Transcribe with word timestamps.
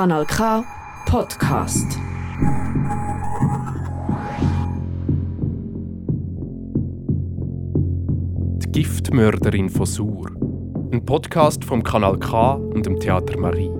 Kanal 0.00 0.24
K 0.24 0.64
Podcast. 1.04 2.00
Die 8.64 8.72
Giftmörderin 8.72 9.68
von 9.68 9.84
Sur. 9.84 10.30
Ein 10.90 11.04
Podcast 11.04 11.62
vom 11.66 11.82
Kanal 11.82 12.18
K 12.18 12.52
und 12.54 12.86
dem 12.86 12.98
Theater 12.98 13.38
Marie. 13.38 13.70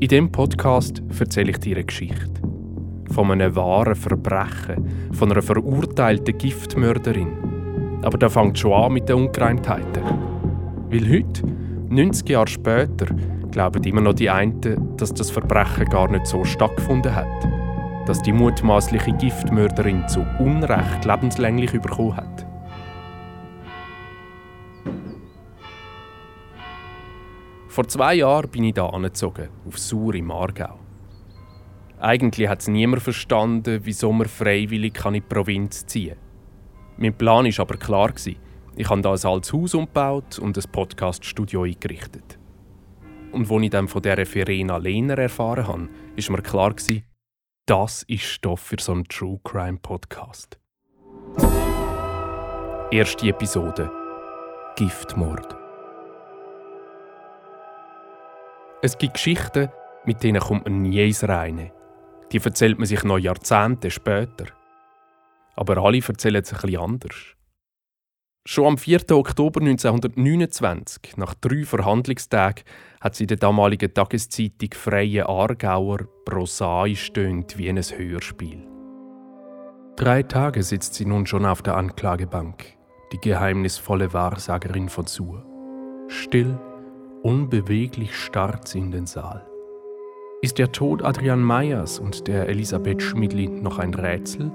In 0.00 0.08
diesem 0.08 0.32
Podcast 0.32 1.04
erzähle 1.16 1.52
ich 1.52 1.58
dir 1.58 1.76
eine 1.76 1.84
Geschichte. 1.84 2.42
Von 3.12 3.30
einem 3.30 3.54
wahren 3.54 3.94
Verbrechen, 3.94 5.12
von 5.12 5.30
einer 5.30 5.40
verurteilten 5.40 6.36
Giftmörderin. 6.36 8.00
Aber 8.02 8.18
da 8.18 8.28
fängt 8.28 8.58
schon 8.58 8.72
an 8.72 8.92
mit 8.92 9.08
den 9.08 9.18
Ungereimtheiten. 9.18 10.02
Weil 10.90 11.08
heute, 11.08 11.42
90 11.92 12.26
Jahre 12.30 12.48
später, 12.48 13.04
glauben 13.50 13.84
immer 13.84 14.00
noch 14.00 14.14
die 14.14 14.30
einen, 14.30 14.96
dass 14.96 15.12
das 15.12 15.30
Verbrechen 15.30 15.84
gar 15.90 16.10
nicht 16.10 16.26
so 16.26 16.42
stattgefunden 16.42 17.14
hat. 17.14 17.28
Dass 18.06 18.22
die 18.22 18.32
mutmaßliche 18.32 19.12
Giftmörderin 19.12 20.08
zu 20.08 20.26
Unrecht 20.38 21.04
lebenslänglich 21.04 21.72
bekommen 21.72 22.16
hat. 22.16 22.46
Vor 27.68 27.86
zwei 27.88 28.14
Jahren 28.14 28.50
bin 28.50 28.64
ich 28.64 28.74
hier 28.74 28.90
angezogen, 28.92 29.50
auf 29.66 29.78
Sur 29.78 30.14
im 30.14 30.30
Aargau. 30.30 30.78
Eigentlich 32.00 32.48
hat 32.48 32.62
es 32.62 32.68
niemand 32.68 33.02
verstanden, 33.02 33.80
wieso 33.84 34.12
man 34.12 34.28
freiwillig 34.28 34.94
in 35.04 35.12
die 35.12 35.20
Provinz 35.20 35.84
ziehen 35.84 36.14
kann. 36.14 36.18
Mein 36.96 37.14
Plan 37.14 37.44
war 37.44 37.60
aber 37.60 37.76
klar. 37.76 38.12
Ich 38.74 38.88
habe 38.88 39.02
hier 39.02 39.10
ein 39.10 39.12
altes 39.12 39.52
Haus 39.52 39.74
umgebaut 39.74 40.38
und 40.38 40.56
ein 40.56 40.72
Podcaststudio 40.72 41.64
eingerichtet. 41.64 42.38
Und 43.30 43.50
als 43.50 43.62
ich 43.62 43.70
dann 43.70 43.86
von 43.86 44.00
dieser 44.00 44.24
Verena 44.24 44.78
Lehner 44.78 45.18
erfahren 45.18 45.66
habe, 45.66 45.88
war 46.16 46.36
mir 46.36 46.42
klar, 46.42 46.74
das 47.66 48.02
ist 48.04 48.22
Stoff 48.22 48.60
für 48.60 48.76
so 48.80 48.92
einen 48.92 49.04
True 49.04 49.38
Crime 49.44 49.78
Podcast. 49.78 50.58
Erste 52.90 53.28
Episode: 53.28 53.90
Giftmord. 54.76 55.54
Es 58.80 58.96
gibt 58.96 59.14
Geschichten, 59.14 59.68
mit 60.06 60.22
denen 60.22 60.40
kommt 60.40 60.64
man 60.64 60.80
nie 60.80 61.06
ins 61.06 61.28
Reine. 61.28 61.72
Die 62.32 62.38
erzählt 62.38 62.78
man 62.78 62.86
sich 62.86 63.04
noch 63.04 63.18
Jahrzehnte 63.18 63.90
später. 63.90 64.46
Aber 65.56 65.76
alle 65.76 66.00
erzählen 66.00 66.42
es 66.42 66.54
ein 66.54 66.60
bisschen 66.62 66.80
anders. 66.80 67.36
Schon 68.44 68.66
am 68.66 68.78
4. 68.78 69.08
Oktober 69.12 69.60
1929, 69.60 71.16
nach 71.16 71.34
drei 71.34 71.64
Verhandlungstagen, 71.64 72.64
hat 73.00 73.14
sie 73.14 73.28
der 73.28 73.36
damaligen 73.36 73.94
Tageszeitung 73.94 74.70
Freie 74.74 75.28
Aargauer 75.28 75.98
prosaisch 76.24 77.04
stöhnt 77.04 77.56
wie 77.56 77.68
ein 77.68 77.78
Hörspiel. 77.78 78.66
Drei 79.94 80.24
Tage 80.24 80.64
sitzt 80.64 80.94
sie 80.94 81.04
nun 81.04 81.26
schon 81.26 81.46
auf 81.46 81.62
der 81.62 81.76
Anklagebank, 81.76 82.64
die 83.12 83.18
geheimnisvolle 83.18 84.12
Wahrsagerin 84.12 84.88
von 84.88 85.06
Sur. 85.06 85.46
Still 86.08 86.58
Unbeweglich 87.22 88.16
starrt 88.16 88.66
sie 88.66 88.80
in 88.80 88.90
den 88.90 89.06
Saal. 89.06 89.46
Ist 90.40 90.58
der 90.58 90.72
Tod 90.72 91.04
Adrian 91.04 91.40
Meyers 91.40 92.00
und 92.00 92.26
der 92.26 92.48
Elisabeth 92.48 93.00
Schmidli 93.00 93.46
noch 93.46 93.78
ein 93.78 93.94
Rätsel? 93.94 94.50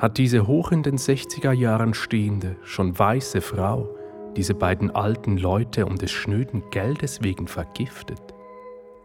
Hat 0.00 0.18
diese 0.18 0.48
hoch 0.48 0.72
in 0.72 0.82
den 0.82 0.96
60er 0.96 1.52
Jahren 1.52 1.94
stehende, 1.94 2.56
schon 2.64 2.98
weiße 2.98 3.40
Frau 3.40 3.88
diese 4.36 4.54
beiden 4.54 4.90
alten 4.90 5.36
Leute 5.36 5.86
um 5.86 5.96
des 5.96 6.10
schnöden 6.10 6.64
Geldes 6.70 7.22
wegen 7.22 7.46
vergiftet? 7.46 8.20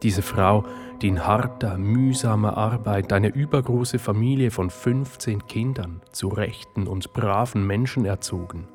Diese 0.02 0.24
Frau, 0.24 0.64
die 1.02 1.10
in 1.10 1.28
harter, 1.28 1.78
mühsamer 1.78 2.58
Arbeit 2.58 3.14
eine 3.14 3.30
übergroße 3.30 4.00
Familie 4.00 4.50
von 4.50 4.72
15 4.72 5.46
Kindern 5.46 6.02
zu 6.12 6.30
rechten 6.30 6.88
und 6.88 7.14
braven 7.14 7.66
Menschen 7.68 8.06
erzogen 8.06 8.68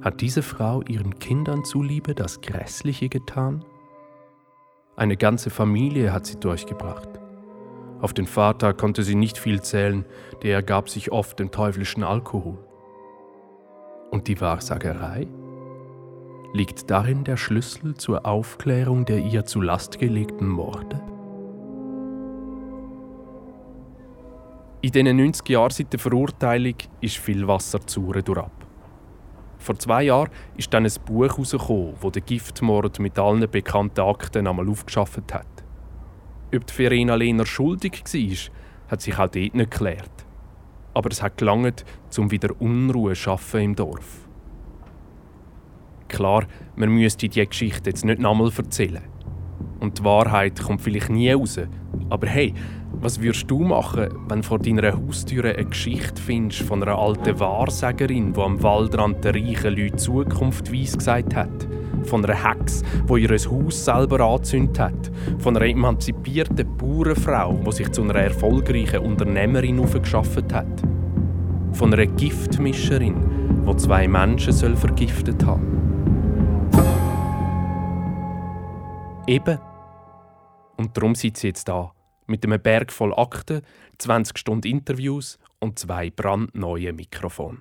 hat 0.00 0.20
diese 0.20 0.42
Frau 0.42 0.82
ihren 0.82 1.18
Kindern 1.18 1.64
zuliebe 1.64 2.14
das 2.14 2.40
Grässliche 2.40 3.08
getan? 3.08 3.64
Eine 4.96 5.16
ganze 5.16 5.50
Familie 5.50 6.12
hat 6.12 6.26
sie 6.26 6.38
durchgebracht. 6.38 7.08
Auf 8.00 8.14
den 8.14 8.26
Vater 8.26 8.74
konnte 8.74 9.02
sie 9.02 9.16
nicht 9.16 9.38
viel 9.38 9.60
zählen, 9.60 10.04
der 10.42 10.62
gab 10.62 10.88
sich 10.88 11.10
oft 11.10 11.38
dem 11.38 11.50
teuflischen 11.50 12.04
Alkohol. 12.04 12.58
Und 14.10 14.28
die 14.28 14.40
Wahrsagerei? 14.40 15.26
Liegt 16.52 16.90
darin 16.90 17.24
der 17.24 17.36
Schlüssel 17.36 17.94
zur 17.94 18.24
Aufklärung 18.24 19.04
der 19.04 19.18
ihr 19.18 19.44
zu 19.44 19.60
Last 19.60 19.98
gelegten 19.98 20.48
Morde? 20.48 21.00
In 24.80 24.92
diesen 24.92 25.16
90 25.16 25.48
Jahren 25.48 25.70
seit 25.70 25.92
der 25.92 25.98
Verurteilung 25.98 26.76
ist 27.00 27.18
viel 27.18 27.46
Wasser 27.48 27.80
zu 27.84 28.12
durchab. 28.12 28.52
Vor 29.58 29.76
zwei 29.76 30.04
Jahren 30.04 30.30
ist 30.56 30.72
dann 30.72 30.86
ein 30.86 30.92
Buch 31.04 31.24
herausgekommen, 31.24 31.94
das 32.00 32.12
den 32.12 32.24
Giftmord 32.24 33.00
mit 33.00 33.18
allen 33.18 33.50
bekannten 33.50 34.00
Akten 34.00 34.46
einmal 34.46 34.68
aufgeschafft 34.68 35.34
hat. 35.34 35.57
Ob 36.54 36.66
die 36.66 36.72
Verena 36.72 37.14
Lehner 37.14 37.44
schuldig 37.44 38.02
war, 38.04 38.90
hat 38.90 39.02
sich 39.02 39.14
auch 39.14 39.28
dort 39.28 39.34
nicht 39.34 39.70
geklärt. 39.70 40.10
Aber 40.94 41.10
es 41.10 41.22
hat 41.22 41.36
gelangt, 41.36 41.84
um 42.16 42.30
wieder 42.30 42.58
Unruhe 42.60 43.12
zu 43.12 43.16
schaffen 43.16 43.60
im 43.60 43.76
Dorf. 43.76 44.28
Klar, 46.08 46.46
man 46.74 46.88
müsste 46.88 47.28
diese 47.28 47.46
Geschichte 47.46 47.90
jetzt 47.90 48.04
nicht 48.04 48.18
nochmal 48.18 48.50
erzählen. 48.56 49.02
Und 49.78 49.98
die 49.98 50.04
Wahrheit 50.04 50.60
kommt 50.60 50.80
vielleicht 50.80 51.10
nie 51.10 51.30
raus. 51.30 51.60
Aber 52.08 52.26
hey, 52.26 52.54
was 52.92 53.20
würdest 53.20 53.50
du 53.50 53.60
machen, 53.60 54.08
wenn 54.28 54.42
vor 54.42 54.58
deiner 54.58 54.92
Haustür 54.92 55.44
eine 55.44 55.66
Geschichte 55.66 56.20
findest 56.20 56.62
von 56.62 56.82
einer 56.82 56.98
alten 56.98 57.38
Wahrsagerin, 57.38 58.32
die 58.32 58.40
am 58.40 58.62
Waldrand 58.62 59.22
der 59.22 59.34
reichen 59.34 59.76
Leute 59.76 59.96
Zukunft 59.96 60.72
weiss 60.72 60.96
gesagt 60.96 61.36
hat? 61.36 61.67
Von 62.08 62.24
einer 62.24 62.42
Hex, 62.42 62.82
die 63.08 63.20
ihr 63.20 63.28
Haus 63.30 63.84
selber 63.84 64.20
angezündet 64.20 64.78
hat? 64.78 65.10
Von 65.38 65.56
einer 65.56 65.66
emanzipierten 65.66 66.76
Bauernfrau, 66.78 67.60
die 67.66 67.72
sich 67.72 67.90
zu 67.92 68.02
einer 68.02 68.14
erfolgreichen 68.14 69.00
Unternehmerin 69.00 69.78
aufgeschafft 69.78 70.52
hat? 70.52 70.82
Von 71.72 71.92
einer 71.92 72.06
Giftmischerin, 72.06 73.64
die 73.68 73.76
zwei 73.76 74.08
Menschen 74.08 74.52
soll 74.52 74.74
vergiftet 74.74 75.44
haben? 75.44 75.78
Eben. 79.26 79.58
Und 80.78 80.96
darum 80.96 81.14
sitzt 81.14 81.42
sie 81.42 81.48
jetzt 81.48 81.68
da 81.68 81.92
mit 82.26 82.44
einem 82.44 82.60
Berg 82.60 82.92
voll 82.92 83.12
Akten, 83.14 83.62
20 83.98 84.38
Stunden 84.38 84.66
Interviews 84.66 85.38
und 85.58 85.78
zwei 85.78 86.10
brandneuen 86.10 86.96
Mikrofone. 86.96 87.58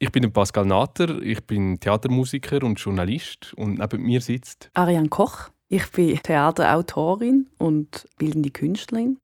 Ich 0.00 0.12
bin 0.12 0.32
Pascal 0.32 0.64
Natter, 0.64 1.20
ich 1.22 1.44
bin 1.44 1.80
Theatermusiker 1.80 2.62
und 2.62 2.78
Journalist 2.78 3.52
und 3.56 3.80
neben 3.80 4.02
mir 4.02 4.20
sitzt 4.20 4.70
Ariane 4.74 5.08
Koch. 5.08 5.50
Ich 5.68 5.90
bin 5.90 6.16
Theaterautorin 6.22 7.48
und 7.58 8.06
bildende 8.16 8.50
Künstlerin. 8.50 9.18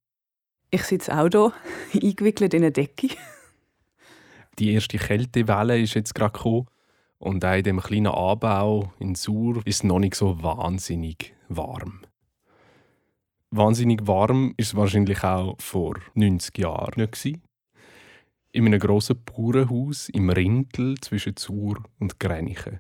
Ich 0.71 0.83
sitze 0.83 1.17
auch 1.17 1.29
hier, 1.29 1.53
eingewickelt 2.03 2.55
in 2.55 2.65
eine 2.65 2.73
Decke. 2.73 3.11
Die 4.59 4.73
erste 4.73 4.99
Kältewelle 4.99 5.81
ist 5.81 5.95
jetzt 5.95 6.13
gerade 6.13 6.33
gekommen 6.33 6.67
und 7.19 7.45
auch 7.45 7.55
in 7.55 7.63
dem 7.63 7.81
kleinen 7.81 8.09
Anbau 8.09 8.93
in 8.99 9.15
Sur 9.15 9.59
ist 9.65 9.77
es 9.77 9.85
noch 9.85 10.01
nicht 10.01 10.17
so 10.17 10.43
wahnsinnig 10.43 11.35
warm. 11.49 12.01
Wahnsinnig 13.53 14.09
warm 14.09 14.55
ist 14.57 14.69
es 14.69 14.75
wahrscheinlich 14.75 15.23
auch 15.23 15.55
vor 15.61 15.95
90 16.15 16.59
Jahren 16.59 17.01
nicht 17.01 17.44
In 18.55 18.67
einem 18.67 18.79
grossen 18.79 19.17
Bauernhaus 19.25 20.09
im 20.11 20.31
Rintel 20.31 20.95
zwischen 21.01 21.35
Zur 21.35 21.83
und 21.99 22.21
Grenichen. 22.21 22.79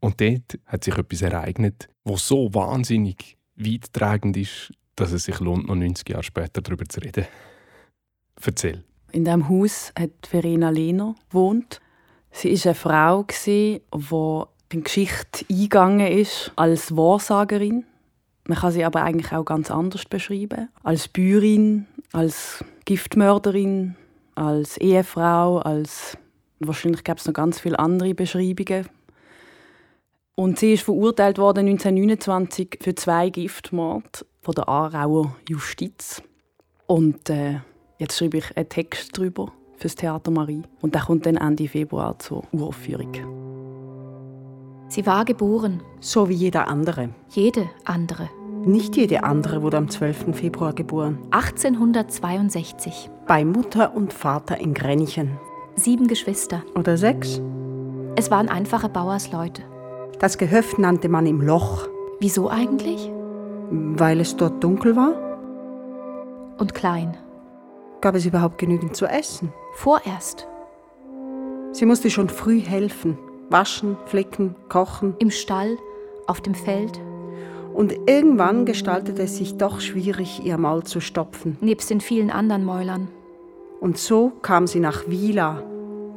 Und 0.00 0.18
dort 0.18 0.58
hat 0.64 0.82
sich 0.82 0.96
etwas 0.96 1.20
ereignet, 1.20 1.90
was 2.04 2.26
so 2.26 2.54
wahnsinnig 2.54 3.36
weittragend 3.54 4.38
ist, 4.38 4.72
dass 4.96 5.12
es 5.12 5.24
sich 5.24 5.40
lohnt, 5.40 5.68
noch 5.68 5.74
90 5.74 6.08
Jahre 6.08 6.22
später 6.22 6.62
darüber 6.62 6.86
zu 6.86 7.00
reden. 7.00 7.26
Erzähl. 8.42 8.82
In 9.12 9.26
diesem 9.26 9.50
Haus 9.50 9.92
hat 9.94 10.26
Verena 10.26 10.70
Lehner 10.70 11.16
gewohnt. 11.28 11.82
Sie 12.30 12.54
war 12.54 12.64
eine 12.64 12.74
Frau, 12.74 13.26
die 13.44 13.82
in 13.92 14.40
die 14.72 14.82
Geschichte 14.84 15.44
eingegangen 15.50 16.06
ist 16.06 16.50
als 16.56 16.96
Wahrsagerin. 16.96 17.84
Man 18.46 18.56
kann 18.56 18.72
sie 18.72 18.86
aber 18.86 19.02
eigentlich 19.02 19.32
auch 19.32 19.44
ganz 19.44 19.70
anders 19.70 20.06
beschreiben. 20.06 20.70
Als 20.82 21.08
Bäuerin, 21.08 21.86
als 22.12 22.64
Giftmörderin, 22.86 23.96
als 24.38 24.76
Ehefrau, 24.78 25.58
als 25.58 26.16
wahrscheinlich 26.60 27.04
gab 27.04 27.18
es 27.18 27.26
noch 27.26 27.34
ganz 27.34 27.60
viele 27.60 27.78
andere 27.78 28.14
Beschreibungen. 28.14 28.86
Und 30.34 30.58
sie 30.58 30.74
ist 30.74 30.84
verurteilt 30.84 31.38
worden 31.38 31.66
1929 31.66 32.78
für 32.80 32.94
zwei 32.94 33.28
Giftmorde 33.28 34.24
von 34.40 34.54
der 34.54 34.68
Aarauer 34.68 35.34
Justiz. 35.48 36.22
Und 36.86 37.28
äh, 37.28 37.60
jetzt 37.98 38.16
schreibe 38.16 38.38
ich 38.38 38.56
einen 38.56 38.68
Text 38.68 39.18
darüber 39.18 39.52
fürs 39.76 39.96
Theater 39.96 40.30
Marie. 40.30 40.62
Und 40.80 40.94
der 40.94 41.02
kommt 41.02 41.26
dann 41.26 41.36
Ende 41.36 41.66
Februar 41.66 42.18
zur 42.20 42.44
Uraufführung. 42.52 43.12
Sie 44.88 45.04
war 45.04 45.24
geboren. 45.24 45.82
So 46.00 46.28
wie 46.28 46.34
jeder 46.34 46.68
andere. 46.68 47.10
Jede 47.30 47.68
andere. 47.84 48.30
Nicht 48.68 48.98
jede 48.98 49.24
andere 49.24 49.62
wurde 49.62 49.78
am 49.78 49.88
12. 49.88 50.36
Februar 50.36 50.74
geboren. 50.74 51.20
1862. 51.30 53.08
Bei 53.26 53.42
Mutter 53.42 53.94
und 53.94 54.12
Vater 54.12 54.58
in 54.58 54.74
Grenchen. 54.74 55.38
Sieben 55.74 56.06
Geschwister. 56.06 56.62
Oder 56.74 56.98
sechs? 56.98 57.40
Es 58.14 58.30
waren 58.30 58.50
einfache 58.50 58.90
Bauersleute. 58.90 59.62
Das 60.18 60.36
Gehöft 60.36 60.78
nannte 60.78 61.08
man 61.08 61.24
im 61.24 61.40
Loch. 61.40 61.88
Wieso 62.20 62.50
eigentlich? 62.50 63.10
Weil 63.70 64.20
es 64.20 64.36
dort 64.36 64.62
dunkel 64.62 64.96
war? 64.96 65.14
Und 66.58 66.74
klein. 66.74 67.16
Gab 68.02 68.16
es 68.16 68.26
überhaupt 68.26 68.58
genügend 68.58 68.94
zu 68.94 69.06
essen? 69.06 69.50
Vorerst. 69.76 70.46
Sie 71.72 71.86
musste 71.86 72.10
schon 72.10 72.28
früh 72.28 72.60
helfen. 72.60 73.16
Waschen, 73.48 73.96
flicken, 74.04 74.56
kochen. 74.68 75.14
Im 75.20 75.30
Stall, 75.30 75.78
auf 76.26 76.42
dem 76.42 76.54
Feld. 76.54 77.00
Und 77.78 77.92
irgendwann 78.08 78.66
gestaltete 78.66 79.22
es 79.22 79.36
sich 79.36 79.56
doch 79.56 79.78
schwierig, 79.78 80.44
ihr 80.44 80.58
Maul 80.58 80.82
zu 80.82 80.98
stopfen. 80.98 81.56
Nebst 81.60 81.90
den 81.90 82.00
vielen 82.00 82.28
anderen 82.28 82.64
Mäulern. 82.64 83.06
Und 83.80 83.98
so 83.98 84.32
kam 84.42 84.66
sie 84.66 84.80
nach 84.80 85.06
Wieler, 85.06 85.62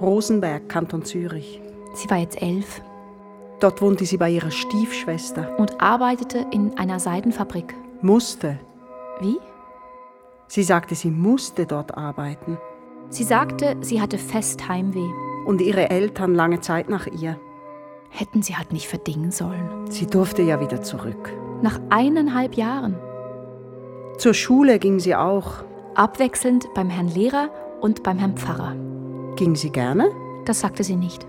Rosenberg, 0.02 0.68
Kanton 0.70 1.06
Zürich. 1.06 1.62
Sie 1.94 2.10
war 2.10 2.18
jetzt 2.18 2.42
elf. 2.42 2.82
Dort 3.60 3.80
wohnte 3.80 4.06
sie 4.06 4.18
bei 4.18 4.32
ihrer 4.32 4.50
Stiefschwester. 4.50 5.56
Und 5.60 5.80
arbeitete 5.80 6.48
in 6.50 6.76
einer 6.80 7.00
Seidenfabrik. 7.00 7.76
Musste. 8.02 8.58
Wie? 9.20 9.38
Sie 10.48 10.64
sagte, 10.64 10.96
sie 10.96 11.12
musste 11.12 11.68
dort 11.68 11.96
arbeiten. 11.96 12.58
Sie 13.10 13.24
sagte, 13.24 13.78
sie 13.82 14.02
hatte 14.02 14.18
fest 14.18 14.68
Heimweh. 14.68 15.12
Und 15.46 15.62
ihre 15.62 15.92
Eltern 15.92 16.34
lange 16.34 16.62
Zeit 16.62 16.90
nach 16.90 17.06
ihr. 17.06 17.40
Hätten 18.10 18.42
sie 18.42 18.56
halt 18.56 18.74
nicht 18.74 18.88
verdingen 18.88 19.30
sollen. 19.30 19.70
Sie 19.92 20.08
durfte 20.08 20.42
ja 20.42 20.60
wieder 20.60 20.82
zurück. 20.82 21.32
Nach 21.62 21.80
eineinhalb 21.90 22.56
Jahren. 22.56 22.96
Zur 24.18 24.34
Schule 24.34 24.80
ging 24.80 25.00
sie 25.00 25.16
auch. 25.16 25.64
Abwechselnd 25.96 26.74
beim 26.74 26.90
Herrn 26.90 27.08
Lehrer 27.08 27.50
und 27.82 28.04
beim 28.04 28.18
Herrn 28.18 28.38
Pfarrer. 28.38 28.76
Ging 29.36 29.56
sie 29.56 29.70
gerne? 29.72 30.10
Das 30.46 30.62
sagte 30.62 30.84
sie 30.84 30.96
nicht. 30.96 31.26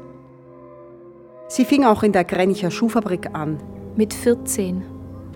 Sie 1.49 1.64
fing 1.64 1.84
auch 1.84 2.02
in 2.02 2.12
der 2.12 2.25
Grenicher 2.25 2.70
Schuhfabrik 2.70 3.34
an. 3.34 3.58
Mit 3.96 4.14
14. 4.14 4.82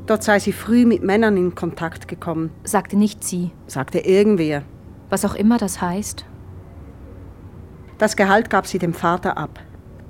Dort 0.06 0.22
sei 0.22 0.38
sie 0.38 0.52
früh 0.52 0.86
mit 0.86 1.02
Männern 1.02 1.36
in 1.36 1.54
Kontakt 1.54 2.08
gekommen. 2.08 2.50
Sagte 2.64 2.96
nicht 2.96 3.24
sie. 3.24 3.50
Sagte 3.66 3.98
irgendwer. 3.98 4.62
Was 5.10 5.24
auch 5.24 5.34
immer 5.34 5.58
das 5.58 5.80
heißt. 5.82 6.24
Das 7.98 8.16
Gehalt 8.16 8.50
gab 8.50 8.66
sie 8.66 8.78
dem 8.78 8.94
Vater 8.94 9.36
ab. 9.36 9.58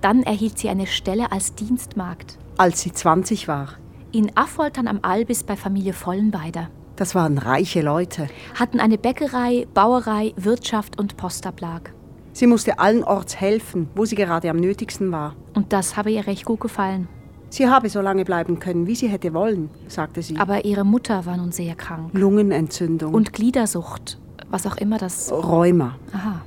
Dann 0.01 0.23
erhielt 0.23 0.59
sie 0.59 0.69
eine 0.69 0.87
Stelle 0.87 1.33
als 1.33 1.55
Dienstmagd. 1.55 2.39
Als 2.57 2.81
sie 2.83 2.93
20 2.93 3.49
war. 3.49 3.71
In 4.13 4.37
Affoltern 4.37 4.87
am 4.89 5.01
Albis 5.03 5.43
bei 5.43 5.57
Familie 5.57 5.93
Vollenbeider. 5.93 6.71
Das 6.97 7.15
waren 7.15 7.39
reiche 7.39 7.83
Leute. 7.83 8.29
Hatten 8.55 8.81
eine 8.81 8.97
Bäckerei, 8.99 9.67
Bauerei, 9.75 10.33
Wirtschaft 10.37 10.99
und 10.99 11.17
Postablag. 11.17 11.93
Sie 12.33 12.47
musste 12.47 12.79
allenorts 12.79 13.37
helfen, 13.37 13.89
wo 13.95 14.05
sie 14.05 14.15
gerade 14.15 14.49
am 14.49 14.57
nötigsten 14.57 15.11
war. 15.13 15.35
Und 15.55 15.73
das 15.73 15.97
habe 15.97 16.11
ihr 16.11 16.27
recht 16.27 16.45
gut 16.45 16.61
gefallen. 16.61 17.09
Sie 17.49 17.69
habe 17.69 17.89
so 17.89 18.01
lange 18.01 18.25
bleiben 18.25 18.59
können, 18.59 18.87
wie 18.87 18.95
sie 18.95 19.09
hätte 19.09 19.33
wollen, 19.35 19.71
sagte 19.89 20.23
sie. 20.23 20.37
Aber 20.37 20.65
ihre 20.65 20.85
Mutter 20.85 21.27
war 21.27 21.37
nun 21.37 21.53
sehr 21.53 21.75
krank. 21.75 22.11
Lungenentzündung. 22.13 23.15
Und 23.15 23.33
Gliedersucht, 23.33 24.19
was 24.51 24.67
auch 24.67 24.77
immer 24.77 24.99
das. 24.99 25.31
Rheuma. 25.33 25.97
Aha. 26.13 26.43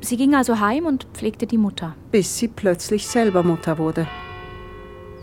Sie 0.00 0.16
ging 0.16 0.34
also 0.34 0.58
heim 0.58 0.86
und 0.86 1.06
pflegte 1.14 1.46
die 1.46 1.58
Mutter. 1.58 1.94
Bis 2.10 2.38
sie 2.38 2.48
plötzlich 2.48 3.06
selber 3.06 3.42
Mutter 3.42 3.78
wurde. 3.78 4.06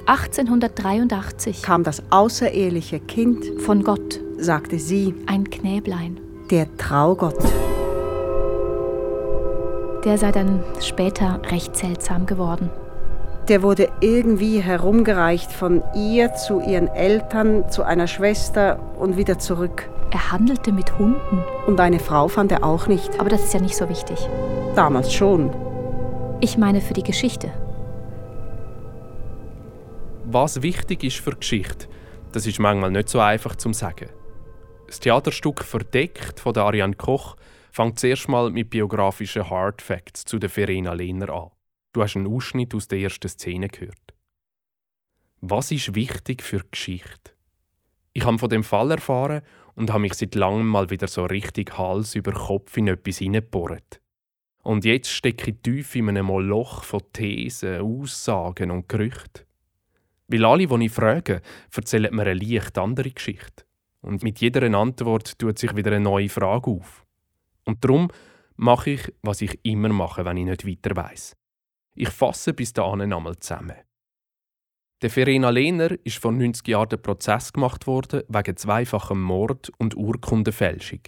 1883. 0.10 1.62
Kam 1.62 1.84
das 1.84 2.02
außereheliche 2.10 3.00
Kind. 3.00 3.62
Von 3.62 3.84
Gott. 3.84 4.20
Sagte 4.40 4.80
sie. 4.80 5.14
Ein 5.28 5.48
Knäblein. 5.52 6.20
Der 6.50 6.66
Traugott. 6.78 7.38
Der 10.04 10.18
sei 10.18 10.32
dann 10.32 10.64
später 10.82 11.40
recht 11.52 11.78
seltsam 11.78 12.26
geworden. 12.26 12.72
Der 13.50 13.62
wurde 13.62 13.90
irgendwie 14.02 14.60
herumgereicht 14.60 15.52
von 15.52 15.84
ihr 15.94 16.34
zu 16.34 16.60
ihren 16.60 16.88
Eltern, 16.88 17.70
zu 17.70 17.84
einer 17.84 18.08
Schwester 18.08 18.80
und 18.98 19.16
wieder 19.16 19.38
zurück. 19.38 19.88
Er 20.10 20.32
handelte 20.32 20.72
mit 20.72 20.98
Hunden. 20.98 21.44
Und 21.68 21.80
eine 21.80 22.00
Frau 22.00 22.30
fand 22.30 22.52
er 22.52 22.64
auch 22.64 22.88
nicht. 22.88 23.20
Aber 23.20 23.30
das 23.30 23.44
ist 23.44 23.54
ja 23.54 23.60
nicht 23.60 23.78
so 23.78 23.88
wichtig. 23.90 24.18
Damals 24.76 25.14
schon. 25.14 25.52
Ich 26.40 26.58
meine 26.58 26.82
für 26.82 26.96
die 26.96 27.04
Geschichte. 27.04 27.52
Was 30.32 30.62
wichtig 30.62 31.04
ist 31.04 31.18
für 31.18 31.36
Geschichte, 31.36 31.88
das 32.34 32.46
ist 32.46 32.60
manchmal 32.60 32.92
nicht 32.92 33.10
so 33.10 33.20
einfach 33.20 33.56
zu 33.56 33.74
sagen. 33.74 34.12
Das 34.86 35.00
Theaterstück 35.00 35.64
Verdeckt 35.64 36.40
von 36.40 36.56
Ariane 36.56 36.94
Koch 36.94 37.36
fängt 37.72 37.98
zuerst 37.98 38.30
mal 38.30 38.52
mit 38.52 38.70
biografischen 38.70 39.50
Hard 39.50 39.82
Facts 39.82 40.26
zu 40.26 40.38
der 40.38 40.52
Verena 40.52 40.94
Lehner 40.94 41.30
an. 41.30 41.50
Du 41.94 42.04
hast 42.04 42.16
einen 42.16 42.28
Ausschnitt 42.28 42.76
aus 42.76 42.88
der 42.88 43.00
ersten 43.00 43.28
Szene 43.28 43.70
gehört. 43.70 44.14
Was 45.42 45.72
ist 45.72 45.96
wichtig 45.96 46.44
für 46.44 46.64
Geschichte? 46.70 47.32
Ich 48.14 48.24
habe 48.24 48.38
von 48.38 48.50
dem 48.50 48.64
Fall 48.64 48.92
erfahren 48.92 49.42
und 49.74 49.90
habe 49.90 50.02
mich 50.02 50.14
seit 50.14 50.36
langem 50.36 50.68
mal 50.68 50.92
wieder 50.92 51.08
so 51.08 51.26
richtig 51.26 51.76
Hals 51.80 52.14
über 52.14 52.34
Kopf 52.34 52.78
in 52.78 52.88
etwas 52.88 53.18
hineingebohrt. 53.18 54.00
Und 54.62 54.86
jetzt 54.86 55.10
stecke 55.10 55.50
ich 55.50 55.62
tief 55.64 55.96
in 55.96 56.08
einem 56.08 56.28
Moloch 56.28 56.84
von 56.84 57.02
Thesen, 57.14 57.82
Aussagen 57.82 58.70
und 58.70 58.88
Gerüchten. 58.88 59.49
Weil 60.30 60.46
alle, 60.46 60.68
die 60.68 60.86
ich 60.86 60.92
frage, 60.92 61.42
erzählen 61.76 62.16
mir 62.16 62.22
eine 62.22 62.34
leicht 62.34 62.78
andere 62.78 63.10
Geschichte. 63.10 63.66
Und 64.02 64.24
mit 64.24 64.40
jeder 64.40 64.64
Antwort 64.78 65.38
tut 65.40 65.60
sich 65.60 65.76
wieder 65.76 65.92
eine 65.92 66.00
neue 66.00 66.30
Frage 66.30 66.70
auf. 66.70 67.06
Und 67.66 67.84
darum 67.84 68.10
mache 68.56 68.92
ich, 68.92 69.14
was 69.22 69.42
ich 69.42 69.60
immer 69.64 69.90
mache, 69.90 70.24
wenn 70.24 70.38
ich 70.38 70.46
nicht 70.46 70.68
weiter 70.68 70.96
weiß. 70.96 71.36
Ich 71.96 72.10
fasse 72.10 72.54
bis 72.54 72.72
dahin 72.72 73.12
einmal 73.12 73.38
zusammen. 73.38 73.76
Der 75.02 75.10
Verena 75.10 75.50
Lehner 75.50 75.92
ist 76.04 76.18
vor 76.18 76.32
90 76.32 76.68
Jahren 76.68 76.90
der 76.90 76.98
Prozess 76.98 77.52
gemacht 77.52 77.88
worden 77.88 78.24
wegen 78.28 78.58
zweifachem 78.58 79.22
Mord 79.22 79.72
und 79.78 79.96
Urkundenfälschung. 79.96 81.00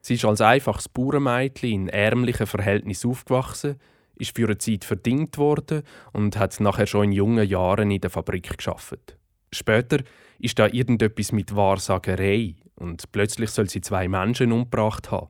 Sie 0.00 0.14
ist 0.14 0.24
als 0.24 0.40
einfaches 0.40 0.88
Bauernmädchen 0.88 1.70
in 1.70 1.88
ärmlichen 1.88 2.46
Verhältnissen 2.46 3.10
aufgewachsen, 3.10 3.78
ist 4.16 4.36
für 4.36 4.46
eine 4.46 4.58
Zeit 4.58 4.84
verdingt 4.84 5.38
worden 5.38 5.82
und 6.12 6.36
hat 6.36 6.58
nachher 6.60 6.86
schon 6.86 7.04
in 7.04 7.12
jungen 7.12 7.48
Jahren 7.48 7.90
in 7.90 8.00
der 8.00 8.10
Fabrik 8.10 8.56
geschafft. 8.56 9.18
Später 9.52 9.98
ist 10.38 10.58
da 10.58 10.66
irgendetwas 10.66 11.32
mit 11.32 11.54
Wahrsagerei 11.54 12.56
und 12.76 13.10
plötzlich 13.12 13.50
soll 13.50 13.68
sie 13.68 13.80
zwei 13.80 14.08
Menschen 14.08 14.52
umgebracht 14.52 15.10
haben. 15.10 15.28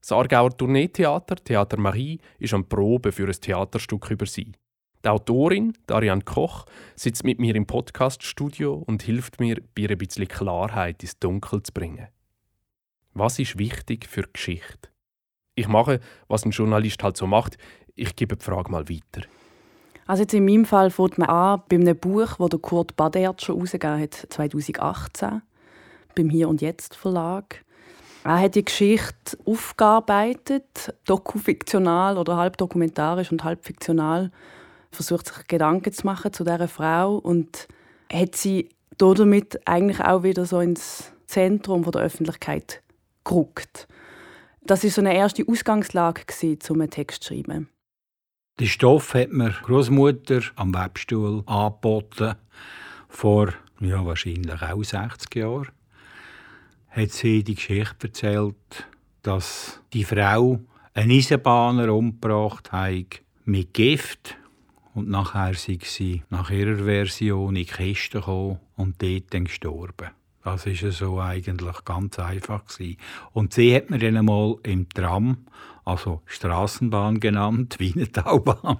Das 0.00 0.12
Aargauer 0.12 0.56
Tourneetheater, 0.56 1.36
Theater 1.36 1.78
Marie, 1.78 2.18
ist 2.38 2.54
am 2.54 2.68
Probe 2.68 3.12
für 3.12 3.26
ein 3.26 3.32
Theaterstück 3.32 4.10
über 4.10 4.26
sie. 4.26 4.52
Die 5.04 5.08
Autorin, 5.08 5.72
Darian 5.86 6.24
Koch, 6.24 6.66
sitzt 6.94 7.24
mit 7.24 7.38
mir 7.38 7.54
im 7.54 7.66
Podcaststudio 7.66 8.74
und 8.74 9.02
hilft 9.02 9.40
mir, 9.40 9.62
bei 9.74 9.88
ein 9.88 9.98
bisschen 9.98 10.28
Klarheit 10.28 11.02
ins 11.02 11.18
Dunkel 11.18 11.62
zu 11.62 11.72
bringen. 11.72 12.08
Was 13.12 13.38
ist 13.38 13.58
wichtig 13.58 14.06
für 14.06 14.22
Geschichte? 14.22 14.90
Ich 15.54 15.68
mache, 15.68 16.00
was 16.28 16.44
ein 16.44 16.52
Journalist 16.52 17.02
halt 17.02 17.16
so 17.16 17.26
macht. 17.26 17.58
Ich 18.00 18.16
gebe 18.16 18.34
die 18.34 18.42
Frage 18.42 18.70
mal 18.70 18.88
weiter. 18.88 19.28
Also 20.06 20.22
jetzt 20.22 20.32
in 20.32 20.46
meinem 20.46 20.64
Fall 20.64 20.90
fängt 20.90 21.18
man 21.18 21.28
an 21.28 21.62
bei 21.68 21.76
einem 21.76 21.94
Buch, 21.94 22.48
das 22.48 22.62
Kurt 22.62 22.96
Badert 22.96 23.42
schon 23.42 23.56
herausgegeben 23.56 24.00
hat, 24.00 24.26
2018, 24.30 25.42
beim 26.14 26.30
Hier 26.30 26.48
und 26.48 26.62
Jetzt 26.62 26.96
Verlag. 26.96 27.62
Er 28.24 28.40
hat 28.40 28.54
die 28.54 28.64
Geschichte 28.64 29.36
aufgearbeitet, 29.44 30.94
dokufiktional 31.04 32.16
oder 32.16 32.38
halb 32.38 32.56
dokumentarisch 32.56 33.32
und 33.32 33.44
halb 33.44 33.66
fiktional, 33.66 34.30
versucht 34.90 35.26
sich 35.26 35.46
Gedanken 35.46 35.92
zu 35.92 36.06
machen 36.06 36.32
zu 36.32 36.42
dieser 36.42 36.68
Frau 36.68 37.16
und 37.16 37.68
hat 38.10 38.34
sie 38.34 38.70
damit 38.96 39.60
eigentlich 39.68 40.00
auch 40.00 40.22
wieder 40.22 40.46
so 40.46 40.60
ins 40.60 41.12
Zentrum 41.26 41.82
der 41.82 42.00
Öffentlichkeit 42.00 42.82
gerückt. 43.24 43.88
Das 44.62 44.84
ist 44.84 44.94
so 44.94 45.02
eine 45.02 45.14
erste 45.14 45.44
Ausgangslage 45.46 46.22
um 46.70 46.80
einen 46.80 46.88
Text 46.88 47.24
zu 47.24 47.34
schreiben. 47.34 47.68
Den 48.58 48.66
Stoff 48.66 49.14
hat 49.14 49.32
mir 49.32 49.50
Großmutter 49.50 50.42
am 50.56 50.74
Webstuhl 50.74 51.42
angeboten 51.46 52.34
vor 53.08 53.52
ja 53.80 54.04
wahrscheinlich 54.04 54.62
auch 54.62 54.82
60 54.82 55.34
Jahren 55.34 55.68
hat 56.90 57.10
sie 57.10 57.44
die 57.44 57.54
Geschichte 57.54 58.08
erzählt, 58.08 58.88
dass 59.22 59.80
die 59.92 60.04
Frau 60.04 60.60
einen 60.92 61.12
Eisenbahner 61.12 61.92
umgebracht 61.94 62.72
hat 62.72 63.22
mit 63.44 63.72
Gift 63.74 64.36
und 64.94 65.08
nachher 65.08 65.54
sei 65.54 65.78
sie 65.82 66.22
nach 66.30 66.50
ihrer 66.50 66.84
Version 66.84 67.54
in 67.54 67.64
die 67.64 67.64
Kiste 67.64 68.18
gekommen 68.18 68.58
und 68.76 69.00
dort 69.00 69.32
dann 69.32 69.44
gestorben. 69.44 70.10
Das 70.42 70.64
ist 70.64 70.80
so 70.96 71.20
eigentlich 71.20 71.84
ganz 71.84 72.18
einfach 72.18 72.64
gewesen. 72.66 72.96
Und 73.32 73.52
sie 73.52 73.74
hat 73.74 73.90
mir 73.90 73.98
dann 73.98 74.16
einmal 74.16 74.56
im 74.62 74.88
Tram, 74.88 75.46
also 75.84 76.22
Straßenbahn 76.24 77.20
genannt, 77.20 77.76
Wiener 77.78 78.10
Taubahn, 78.10 78.78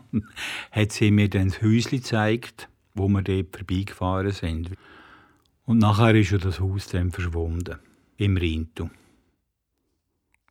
hat 0.70 0.92
sie 0.92 1.10
mir 1.10 1.28
dann 1.28 1.48
das 1.48 1.60
Häuschen 1.60 1.98
gezeigt, 1.98 2.68
wo 2.94 3.08
wir 3.08 3.22
dort 3.22 3.56
vorbeigefahren 3.56 4.32
sind. 4.32 4.70
Und 5.66 5.78
nachher 5.78 6.14
ist 6.14 6.30
ja 6.30 6.38
das 6.38 6.60
Haus 6.60 6.88
dann 6.88 7.10
verschwunden, 7.10 7.78
im 8.16 8.36
Rintu. 8.36 8.88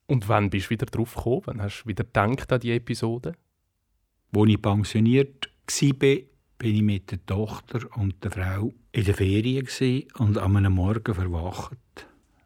Und 0.06 0.28
wann 0.30 0.50
bist 0.50 0.68
du 0.68 0.70
wieder 0.72 0.86
drauf 0.86 1.16
gekommen? 1.16 1.42
Wann 1.46 1.62
hast 1.62 1.84
du 1.84 1.89
wieder 1.89 2.04
gedacht 2.04 2.51
an 2.51 2.60
die 2.60 2.72
Episode? 2.72 3.34
Als 4.36 4.50
ich 4.50 4.62
pensioniert 4.62 5.50
war, 5.68 6.18
bin 6.60 6.75
ich 6.75 6.82
mit 6.82 7.10
der 7.10 7.25
Tochter 7.25 7.80
und 7.98 8.22
der 8.24 8.32
Frau 8.32 8.74
in 8.92 9.06
der 9.06 9.16
Ferien 9.16 9.68
und 10.18 10.38
an 10.38 10.58
einem 10.58 10.74
Morgen 10.74 11.16
verwacht 11.16 11.78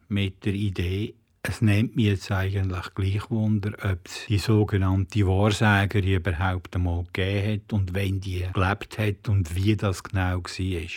mit 0.08 0.46
der 0.46 0.54
Idee, 0.54 1.16
es 1.42 1.62
nimmt 1.62 1.96
mich 1.98 2.06
jetzt 2.06 2.32
eigentlich 2.32 2.94
gleich 2.94 3.30
Wunder, 3.30 3.72
ob 3.84 4.06
es 4.06 4.28
die 4.30 4.38
sogenannte 4.38 5.28
Wahrsagerin 5.28 6.14
überhaupt 6.14 6.76
einmal 6.76 7.04
gegeben 7.12 7.54
hat 7.54 7.74
und 7.74 7.94
wenn 7.94 8.22
die 8.22 8.46
gelebt 8.54 8.98
hat 8.98 9.28
und 9.28 9.54
wie 9.54 9.76
das 9.76 10.04
genau 10.04 10.42
war. 10.42 10.90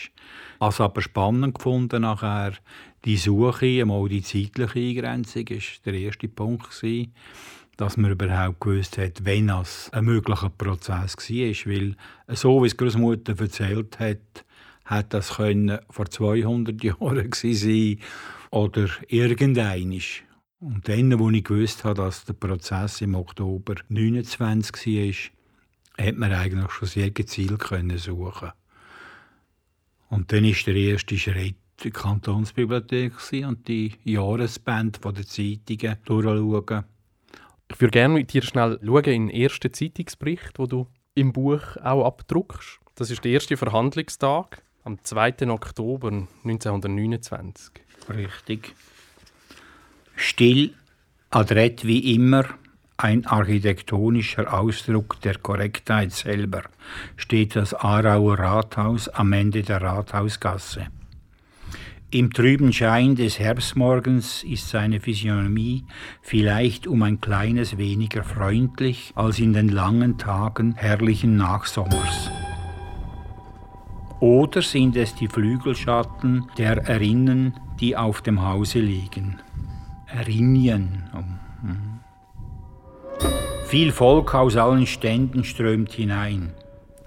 Was 0.61 0.81
aber 0.81 1.03
spannend 1.03 1.57
gefunden 1.57 2.03
nachher, 2.03 2.53
die 3.05 3.17
Suche, 3.17 3.81
einmal 3.81 4.09
die 4.09 4.23
zeitliche 4.23 4.79
Eingrenzung, 4.79 5.49
ist 5.49 5.85
der 5.85 5.95
erste 5.95 6.29
Punkt 6.29 6.73
dass 7.77 7.97
man 7.97 8.13
überhaupt 8.13 8.61
gewusst 8.61 8.99
hat, 8.99 9.25
wenn 9.25 9.49
das 9.49 9.91
ein 9.93 10.05
möglicher 10.05 10.51
Prozess 10.51 11.17
war. 11.17 11.73
Weil, 11.73 11.97
so 12.29 12.63
wie 12.63 12.67
es 12.67 12.77
Großmutter 12.77 13.39
erzählt 13.39 13.99
hat, 13.99 14.45
hat 14.85 15.13
das 15.13 15.37
können 15.37 15.79
vor 15.91 16.07
200 16.07 16.83
Jahren 16.83 17.31
sein 17.33 17.99
oder 18.51 18.89
irgendeinisch. 19.09 20.25
Und 20.59 20.89
dann, 20.89 21.13
als 21.13 21.35
ich 21.35 21.45
gewusst 21.45 21.85
habe, 21.85 22.03
dass 22.03 22.25
der 22.25 22.33
Prozess 22.33 23.01
im 23.03 23.15
Oktober 23.15 23.75
29 23.89 24.87
war, 25.99 26.07
hat 26.07 26.17
man 26.17 26.33
eigentlich 26.33 26.71
schon 26.71 26.89
sehr 26.89 27.11
gezielt 27.11 27.59
können 27.59 27.99
suchen. 27.99 28.53
Und 30.09 30.33
dann 30.33 30.45
ist 30.45 30.67
der 30.67 30.77
erste 30.77 31.19
Schritt 31.19 31.57
die 31.83 31.91
Kantonsbibliothek 31.91 33.13
und 33.47 33.69
die 33.69 33.93
Jahresband 34.05 35.05
der 35.05 35.27
Zeitungen 35.27 35.97
durchschauen 36.05 36.85
ich 37.71 37.81
würde 37.81 37.93
gerne 37.93 38.15
mit 38.15 38.33
dir 38.33 38.43
schnell 38.43 38.79
schauen 38.85 39.05
in 39.05 39.29
den 39.29 39.31
ersten 39.31 39.73
Zeitungsbericht, 39.73 40.59
wo 40.59 40.67
du 40.67 40.87
im 41.15 41.33
Buch 41.33 41.77
auch 41.83 42.05
abdruckst. 42.05 42.79
Das 42.95 43.11
ist 43.11 43.25
der 43.25 43.33
erste 43.33 43.57
Verhandlungstag 43.57 44.63
am 44.85 45.03
2. 45.03 45.51
Oktober 45.51 46.09
1929. 46.45 47.73
Richtig. 48.09 48.75
Still, 50.15 50.73
adrett 51.31 51.85
wie 51.85 52.15
immer, 52.15 52.45
ein 52.97 53.27
architektonischer 53.27 54.53
Ausdruck 54.55 55.21
der 55.21 55.37
Korrektheit 55.37 56.13
selber, 56.13 56.63
steht 57.17 57.57
das 57.57 57.75
Aarauer 57.75 58.39
Rathaus 58.39 59.09
am 59.09 59.33
Ende 59.33 59.63
der 59.63 59.83
Rathausgasse. 59.83 60.87
Im 62.13 62.33
trüben 62.33 62.73
Schein 62.73 63.17
des 63.17 63.41
Herbstmorgens 63.41 64.45
ist 64.45 64.69
seine 64.69 65.01
Physiognomie 65.01 65.85
vielleicht 66.23 66.87
um 66.87 67.03
ein 67.03 67.21
kleines 67.21 67.79
weniger 67.79 68.23
freundlich 68.23 69.13
als 69.17 69.41
in 69.41 69.53
den 69.53 69.69
langen 69.69 70.17
Tagen 70.17 70.77
herrlichen 70.77 71.37
Nachsommers. 71.37 72.31
Oder 74.21 74.63
sind 74.63 74.95
es 74.95 75.17
die 75.17 75.27
Flügelschatten 75.27 76.49
der 76.57 76.77
Erinnen, 76.87 77.55
die 77.81 77.97
auf 77.97 78.23
dem 78.23 78.41
Hause 78.41 78.79
liegen? 78.79 79.41
Erinien. 80.07 81.11
Hm. 81.61 82.01
Viel 83.67 83.91
Volk 83.91 84.33
aus 84.33 84.57
allen 84.57 84.87
Ständen 84.87 85.43
strömt 85.43 85.93
hinein. 85.93 86.53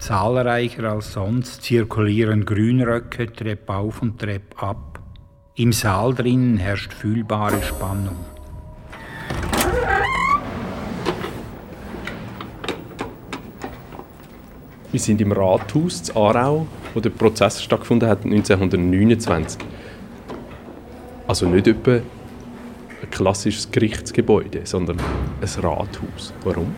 Zahlreicher 0.00 0.84
als 0.84 1.12
sonst 1.12 1.62
zirkulieren 1.62 2.46
Grünröcke 2.46 3.30
Trepp 3.30 3.68
auf 3.68 4.00
und 4.00 4.18
Trepp 4.18 4.62
ab. 4.62 4.89
Im 5.56 5.72
Saal 5.72 6.14
drinnen 6.14 6.58
herrscht 6.58 6.92
fühlbare 6.92 7.60
Spannung. 7.62 8.14
Wir 14.92 15.00
sind 15.00 15.20
im 15.20 15.32
Rathaus 15.32 16.04
zu 16.04 16.14
Aarau, 16.14 16.68
wo 16.94 17.00
der 17.00 17.10
Prozess 17.10 17.62
stattgefunden 17.62 18.08
hat 18.08 18.24
1929. 18.24 19.60
Also 21.26 21.48
nicht 21.48 21.66
etwa 21.66 21.94
ein 21.96 23.10
klassisches 23.10 23.70
Gerichtsgebäude, 23.72 24.60
sondern 24.64 24.98
ein 24.98 25.62
Rathaus. 25.62 26.32
Warum? 26.44 26.72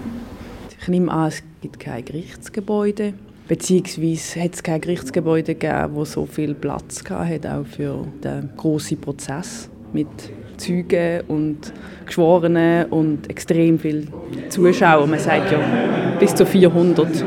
Ich 0.80 0.88
nehme 0.88 1.12
an, 1.12 1.28
es 1.28 1.42
gibt 1.60 1.78
kein 1.78 2.04
Gerichtsgebäude. 2.04 3.12
Beziehungsweise 3.52 4.44
hat 4.44 4.54
es 4.54 4.62
kein 4.62 4.80
Gerichtsgebäude 4.80 5.54
gegeben, 5.54 5.94
das 5.94 6.12
so 6.12 6.24
viel 6.24 6.54
Platz 6.54 7.04
hatte, 7.10 7.54
auch 7.54 7.66
für 7.66 8.06
den 8.24 8.48
grossen 8.56 8.98
Prozess 8.98 9.68
mit 9.92 10.06
Zeugen 10.56 11.20
und 11.28 11.70
Geschworenen 12.06 12.86
und 12.86 13.28
extrem 13.28 13.78
viel 13.78 14.08
Zuschauer. 14.48 15.06
Man 15.06 15.18
sagt 15.18 15.52
ja 15.52 15.58
bis 16.18 16.34
zu 16.34 16.46
400. 16.46 17.26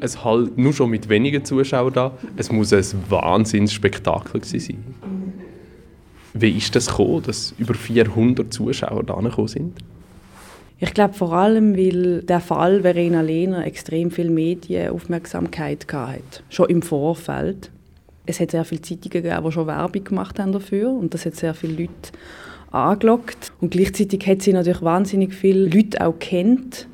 Es 0.00 0.24
halt 0.24 0.56
nur 0.56 0.72
schon 0.72 0.88
mit 0.88 1.10
wenigen 1.10 1.44
Zuschauern 1.44 1.92
da. 1.92 2.12
Es 2.38 2.50
muss 2.50 2.72
ein 2.72 2.86
Wahnsinnsspektakel 3.10 4.42
sein. 4.44 4.82
Wie 6.32 6.56
ist 6.56 6.74
das 6.74 6.86
gekommen, 6.86 7.22
dass 7.22 7.52
über 7.58 7.74
400 7.74 8.50
Zuschauer 8.50 9.02
da 9.04 9.16
gekommen 9.16 9.48
sind? 9.48 9.74
Ich 10.82 10.94
glaube 10.94 11.14
vor 11.14 11.32
allem, 11.32 11.76
weil 11.76 12.22
der 12.22 12.40
Fall 12.40 12.80
Verena 12.80 13.20
Lehner 13.20 13.64
extrem 13.64 14.10
viel 14.10 14.30
Medienaufmerksamkeit 14.30 15.86
hatte, 15.92 16.42
schon 16.48 16.68
im 16.70 16.82
Vorfeld. 16.82 17.70
Es 18.26 18.40
hat 18.40 18.50
sehr 18.50 18.64
viele 18.64 18.82
Zeitungen 18.82 19.22
gegeben, 19.22 19.44
die 19.46 19.52
schon 19.52 19.68
Werbung 19.68 20.02
gemacht 20.02 20.40
haben 20.40 20.50
dafür 20.50 20.90
und 20.90 21.14
das 21.14 21.24
hat 21.24 21.36
sehr 21.36 21.54
viele 21.54 21.82
Leute 21.82 22.10
angelockt. 22.72 23.52
Und 23.60 23.70
gleichzeitig 23.70 24.26
hat 24.26 24.42
sie 24.42 24.52
natürlich 24.52 24.82
wahnsinnig 24.82 25.34
viele 25.34 25.68
Leute 25.68 26.04
auch 26.04 26.18
kennt. 26.18 26.88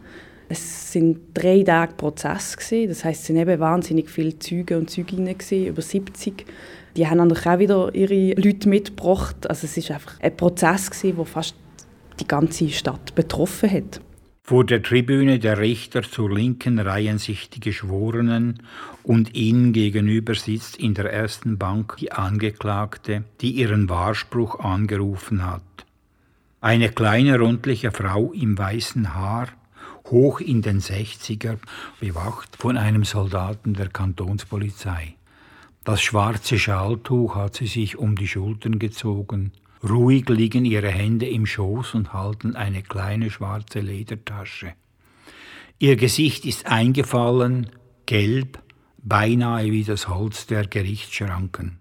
Es 0.50 0.92
sind 0.92 1.20
drei 1.32 1.62
Tage 1.62 1.94
Prozess 1.94 2.58
gewesen. 2.58 2.90
das 2.90 3.06
heißt, 3.06 3.22
es 3.22 3.26
sind 3.28 3.38
eben 3.38 3.58
wahnsinnig 3.58 4.10
viele 4.10 4.38
Züge 4.38 4.76
und 4.76 4.90
gewesen, 5.38 5.66
über 5.66 5.80
70. 5.80 6.44
Die 6.94 7.06
haben 7.08 7.16
natürlich 7.16 7.46
auch 7.46 7.58
wieder 7.58 7.94
ihre 7.94 8.38
Leute 8.38 8.68
mitgebracht. 8.68 9.48
Also 9.48 9.64
es 9.64 9.78
ist 9.78 9.90
einfach 9.90 10.20
ein 10.20 10.36
Prozess 10.36 10.90
wo 11.16 11.24
fast 11.24 11.54
die 12.20 12.28
ganze 12.28 12.68
Stadt 12.70 13.14
betroffen 13.14 13.70
hat. 13.70 14.00
Vor 14.48 14.64
der 14.64 14.82
Tribüne 14.82 15.38
der 15.38 15.58
Richter 15.58 16.02
zur 16.02 16.34
Linken 16.34 16.78
reihen 16.78 17.18
sich 17.18 17.50
die 17.50 17.60
Geschworenen 17.60 18.62
und 19.02 19.34
ihnen 19.34 19.74
gegenüber 19.74 20.34
sitzt 20.34 20.78
in 20.78 20.94
der 20.94 21.12
ersten 21.12 21.58
Bank 21.58 21.96
die 21.98 22.12
Angeklagte, 22.12 23.24
die 23.42 23.50
ihren 23.50 23.90
Wahrspruch 23.90 24.58
angerufen 24.58 25.44
hat. 25.44 25.60
Eine 26.62 26.88
kleine 26.88 27.38
rundliche 27.38 27.90
Frau 27.90 28.32
im 28.32 28.56
weißen 28.56 29.14
Haar, 29.14 29.48
hoch 30.06 30.40
in 30.40 30.62
den 30.62 30.80
Sechziger, 30.80 31.58
bewacht 32.00 32.56
von 32.56 32.78
einem 32.78 33.04
Soldaten 33.04 33.74
der 33.74 33.88
Kantonspolizei. 33.88 35.14
Das 35.84 36.00
schwarze 36.00 36.58
Schaltuch 36.58 37.34
hat 37.34 37.56
sie 37.56 37.66
sich 37.66 37.98
um 37.98 38.16
die 38.16 38.28
Schultern 38.28 38.78
gezogen 38.78 39.52
Ruhig 39.82 40.28
liegen 40.28 40.64
ihre 40.64 40.90
Hände 40.90 41.28
im 41.28 41.46
Schoß 41.46 41.94
und 41.94 42.12
halten 42.12 42.56
eine 42.56 42.82
kleine 42.82 43.30
schwarze 43.30 43.80
Ledertasche. 43.80 44.74
Ihr 45.78 45.96
Gesicht 45.96 46.44
ist 46.44 46.66
eingefallen, 46.66 47.70
gelb, 48.06 48.60
beinahe 48.98 49.70
wie 49.70 49.84
das 49.84 50.08
Holz 50.08 50.46
der 50.46 50.66
Gerichtsschranken. 50.66 51.78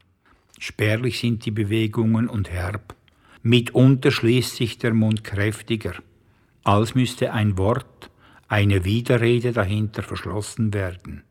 Spärlich 0.60 1.20
sind 1.20 1.46
die 1.46 1.52
Bewegungen 1.52 2.28
und 2.28 2.50
herb. 2.52 2.96
Mitunter 3.42 4.12
schließt 4.12 4.56
sich 4.56 4.78
der 4.78 4.94
Mund 4.94 5.24
kräftiger, 5.24 5.94
als 6.64 6.96
müsste 6.96 7.34
ein 7.34 7.58
Wort, 7.58 8.12
eine 8.48 8.86
Widerrede 8.86 9.52
dahinter 9.52 10.04
verschlossen 10.04 10.74
werden. 10.74 11.24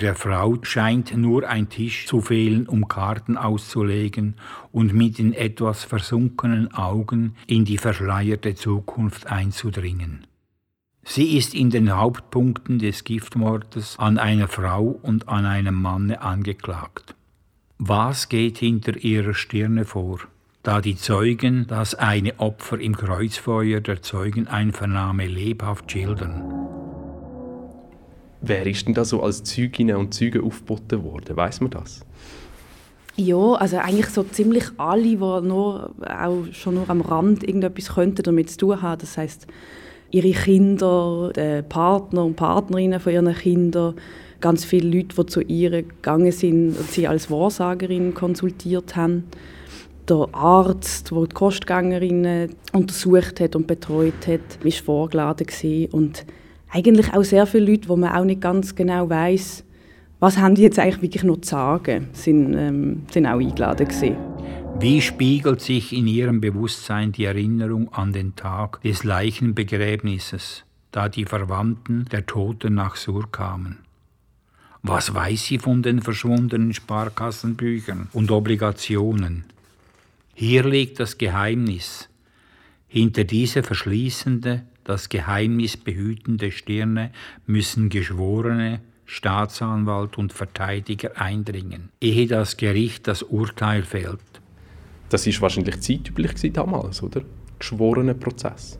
Der 0.00 0.14
Frau 0.14 0.58
scheint 0.62 1.16
nur 1.16 1.48
ein 1.48 1.68
Tisch 1.68 2.06
zu 2.06 2.20
fehlen, 2.20 2.68
um 2.68 2.86
Karten 2.86 3.36
auszulegen 3.36 4.36
und 4.70 4.94
mit 4.94 5.18
den 5.18 5.32
etwas 5.32 5.84
versunkenen 5.84 6.72
Augen 6.72 7.34
in 7.46 7.64
die 7.64 7.78
verschleierte 7.78 8.54
Zukunft 8.54 9.26
einzudringen. 9.26 10.26
Sie 11.02 11.36
ist 11.36 11.54
in 11.54 11.70
den 11.70 11.96
Hauptpunkten 11.96 12.78
des 12.78 13.02
Giftmordes 13.02 13.98
an 13.98 14.18
einer 14.18 14.46
Frau 14.46 14.84
und 15.02 15.28
an 15.28 15.46
einem 15.46 15.74
Manne 15.74 16.20
angeklagt. 16.20 17.16
Was 17.78 18.28
geht 18.28 18.58
hinter 18.58 18.96
ihrer 18.96 19.34
Stirne 19.34 19.84
vor? 19.84 20.20
da 20.68 20.82
die 20.82 20.96
Zeugen 20.96 21.66
das 21.66 21.94
eine 21.94 22.38
Opfer 22.40 22.78
im 22.78 22.94
Kreuzfeuer 22.94 23.80
der 23.80 24.02
Zeugeneinvernahme 24.02 25.26
lebhaft 25.26 25.90
schildern. 25.90 26.67
Wer 28.48 28.66
ist 28.66 28.86
denn 28.86 28.94
da 28.94 29.04
so 29.04 29.22
als 29.22 29.44
Zeuginnen 29.44 29.96
und 29.96 30.14
Zeuge 30.14 30.42
aufgeboten 30.42 31.04
worden? 31.04 31.36
Weiß 31.36 31.60
man 31.60 31.70
das? 31.70 32.00
Ja, 33.14 33.52
also 33.54 33.76
eigentlich 33.76 34.06
so 34.06 34.22
ziemlich 34.22 34.64
alle, 34.78 35.02
die 35.02 35.16
nur, 35.16 35.90
auch 36.00 36.44
schon 36.52 36.76
nur 36.76 36.88
am 36.88 37.02
Rand 37.02 37.44
irgendetwas 37.44 37.94
könnten 37.94 38.22
damit 38.22 38.48
zu 38.50 38.56
tun 38.56 38.80
haben. 38.80 39.00
Das 39.00 39.18
heißt 39.18 39.46
ihre 40.10 40.30
Kinder, 40.30 41.30
die 41.36 41.62
Partner 41.68 42.24
und 42.24 42.36
Partnerinnen 42.36 43.00
von 43.00 43.12
ihren 43.12 43.34
Kindern, 43.34 43.96
ganz 44.40 44.64
viele 44.64 44.96
Leute, 44.96 45.14
die 45.14 45.26
zu 45.26 45.42
ihr 45.42 45.82
gegangen 45.82 46.32
sind 46.32 46.78
und 46.78 46.90
sie 46.90 47.06
als 47.06 47.30
Wahrsagerin 47.30 48.14
konsultiert 48.14 48.96
haben. 48.96 49.24
Der 50.08 50.26
Arzt, 50.32 51.10
der 51.10 51.26
die 51.26 51.34
Kostgängerinnen 51.34 52.54
untersucht 52.72 53.40
hat 53.40 53.56
und 53.56 53.66
betreut 53.66 54.26
hat, 54.26 54.64
war 54.64 54.72
vorgeladen 54.72 55.88
und 55.90 56.24
eigentlich 56.70 57.12
auch 57.12 57.24
sehr 57.24 57.46
viele 57.46 57.70
Leute, 57.70 57.88
wo 57.88 57.96
man 57.96 58.12
auch 58.12 58.24
nicht 58.24 58.40
ganz 58.40 58.74
genau 58.74 59.08
weiß, 59.08 59.64
was 60.20 60.36
haben 60.36 60.54
die 60.54 60.62
jetzt 60.62 60.78
eigentlich 60.78 61.02
wirklich 61.02 61.22
noch 61.22 61.40
zu 61.40 61.50
sagen, 61.50 62.08
sind, 62.12 62.54
ähm, 62.54 63.02
sind 63.10 63.26
auch 63.26 63.38
eingeladen 63.38 63.86
gewesen. 63.86 64.16
Wie 64.80 65.00
spiegelt 65.00 65.60
sich 65.60 65.92
in 65.92 66.06
ihrem 66.06 66.40
Bewusstsein 66.40 67.12
die 67.12 67.24
Erinnerung 67.24 67.92
an 67.92 68.12
den 68.12 68.36
Tag 68.36 68.80
des 68.82 69.04
Leichenbegräbnisses, 69.04 70.64
da 70.92 71.08
die 71.08 71.24
Verwandten 71.24 72.04
der 72.12 72.26
Toten 72.26 72.74
nach 72.74 72.96
Sur 72.96 73.30
kamen? 73.30 73.78
Was 74.82 75.14
weiß 75.14 75.46
sie 75.46 75.58
von 75.58 75.82
den 75.82 76.00
verschwundenen 76.00 76.72
Sparkassenbüchern 76.74 78.08
und 78.12 78.30
Obligationen? 78.30 79.44
Hier 80.34 80.64
liegt 80.64 81.00
das 81.00 81.18
Geheimnis. 81.18 82.08
Hinter 82.86 83.24
diese 83.24 83.64
verschließende, 83.64 84.62
das 84.88 85.10
Geheimnis 85.10 85.76
behütende 85.76 86.50
Stirne 86.50 87.10
müssen 87.46 87.90
Geschworene, 87.90 88.80
Staatsanwalt 89.04 90.16
und 90.16 90.32
Verteidiger 90.32 91.20
eindringen, 91.20 91.90
ehe 92.00 92.26
das 92.26 92.56
Gericht 92.56 93.06
das 93.06 93.22
Urteil 93.22 93.82
fällt. 93.82 94.20
Das 95.10 95.26
ist 95.26 95.42
wahrscheinlich 95.42 95.80
zeitüblich 95.80 96.52
damals, 96.52 97.02
oder? 97.02 97.20
Geschworene 97.58 98.14
Prozess. 98.14 98.78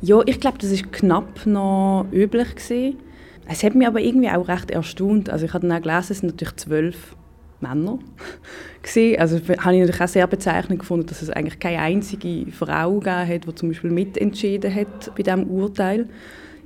Ja, 0.00 0.20
ich 0.24 0.38
glaube, 0.38 0.58
das 0.58 0.70
ist 0.70 0.92
knapp 0.92 1.46
noch 1.46 2.06
üblich 2.12 2.54
gewesen. 2.54 2.98
Es 3.46 3.64
hat 3.64 3.74
mich 3.74 3.86
aber 3.86 4.00
irgendwie 4.00 4.30
auch 4.30 4.46
recht 4.46 4.70
erstaunt. 4.70 5.30
Also 5.30 5.46
ich 5.46 5.52
habe 5.52 5.66
dann 5.66 5.78
auch 5.78 5.82
gelesen, 5.82 6.12
es 6.12 6.18
sind 6.18 6.30
natürlich 6.30 6.56
zwölf 6.56 7.16
Männer 7.62 7.98
gewesen. 8.82 9.18
Also 9.18 9.36
habe 9.36 9.74
ich 9.74 9.80
natürlich 9.80 10.00
auch 10.00 10.08
sehr 10.08 10.26
bezeichnend 10.26 10.80
gefunden, 10.80 11.06
dass 11.06 11.22
es 11.22 11.30
eigentlich 11.30 11.58
keine 11.58 11.78
einzige 11.78 12.50
Frau 12.52 12.98
gegeben 12.98 13.28
hat, 13.28 13.46
die 13.46 13.54
zum 13.54 13.68
Beispiel 13.70 13.90
mitentschieden 13.90 14.74
hat 14.74 15.14
bei 15.16 15.22
diesem 15.22 15.44
Urteil. 15.48 16.08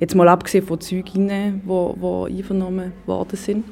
Jetzt 0.00 0.14
mal 0.14 0.28
abgesehen 0.28 0.66
von 0.66 0.80
Zeuginnen, 0.80 1.62
die, 1.64 2.00
die 2.00 2.38
einvernommen 2.38 2.92
worden 3.06 3.36
sind. 3.36 3.64